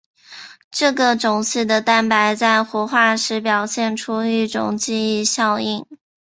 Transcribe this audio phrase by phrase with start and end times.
[0.71, 5.85] 这个种系的蛋白在活化时表现出一种记忆效应。